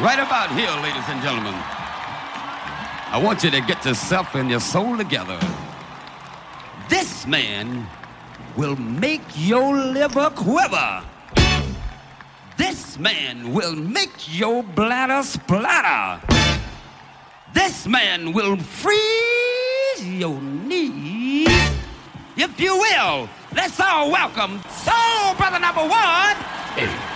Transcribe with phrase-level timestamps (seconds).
[0.00, 1.54] Right about here, ladies and gentlemen.
[1.54, 5.36] I want you to get yourself and your soul together.
[6.88, 7.84] This man
[8.56, 11.02] will make your liver quiver.
[12.56, 16.24] This man will make your bladder splatter.
[17.52, 19.00] This man will freeze
[20.04, 21.48] your knees.
[22.36, 26.36] If you will, let's all welcome Soul Brother number one.
[26.76, 27.07] A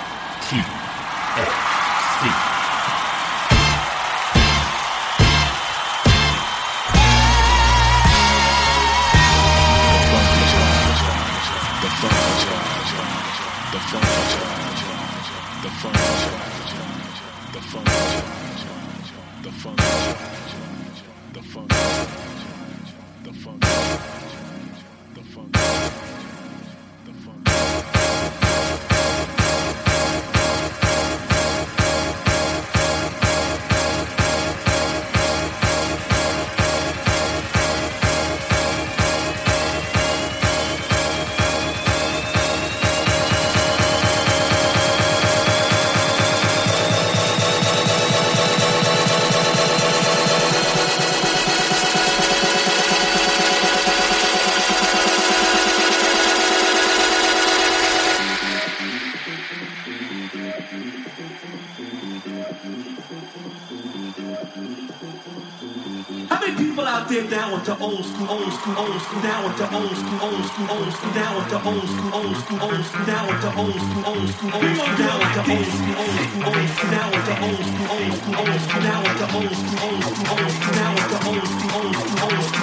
[67.82, 71.12] old school, old school, old school, down with the old school, old school, old school,
[71.18, 74.28] down with the old school, old school, old school, down with the old school, old
[74.30, 77.34] school, old school, down with the old school, old school, old school, down with the
[77.42, 80.74] old school, old school, old school, down with the old school, old school, old school,
[80.78, 82.61] down with the old school, old school, old school, down with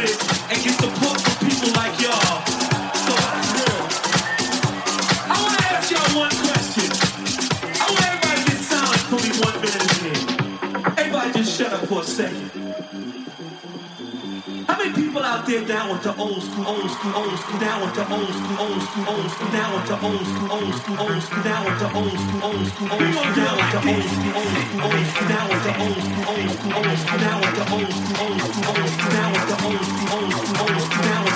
[0.00, 2.42] and get support from people like y'all.
[5.28, 6.88] I want to ask y'all one question.
[7.76, 8.56] I want everybody to
[9.10, 10.98] for me one minute.
[10.98, 12.51] Everybody just shut up for a second.
[15.52, 18.56] They're down with the old school, old school, old school, down with the old school,
[18.58, 21.76] old school, old school, down with the old school, old school, old school, down with
[21.76, 25.06] the old school, old school, old school, down with the old school, old school, old
[25.12, 28.16] school, down with the old school, old school, old school, down with the old school,
[28.24, 31.31] old school, old school, down with the old school, old school, old school, down with